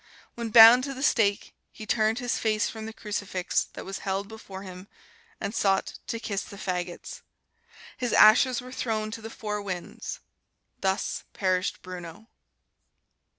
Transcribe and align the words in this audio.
When 0.33 0.49
bound 0.49 0.83
to 0.85 0.95
the 0.95 1.03
stake 1.03 1.53
he 1.71 1.85
turned 1.85 2.17
his 2.17 2.39
face 2.39 2.67
from 2.67 2.87
the 2.87 2.91
crucifix 2.91 3.65
that 3.73 3.85
was 3.85 3.99
held 3.99 4.27
before 4.27 4.63
him, 4.63 4.87
and 5.39 5.53
sought 5.53 5.99
to 6.07 6.19
kiss 6.19 6.41
the 6.41 6.57
fagots. 6.57 7.21
His 7.97 8.11
ashes 8.11 8.61
were 8.61 8.71
thrown 8.71 9.11
to 9.11 9.21
the 9.21 9.29
four 9.29 9.61
winds. 9.61 10.19
Thus 10.79 11.25
perished 11.33 11.83
Bruno. 11.83 12.29